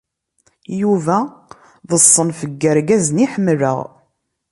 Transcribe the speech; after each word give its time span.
Yuba 0.81 1.17
d 1.89 1.89
ṣṣenf 2.03 2.39
n 2.49 2.51
yirgazen 2.61 3.17
i 3.25 3.27
ḥemmleɣ. 3.33 3.77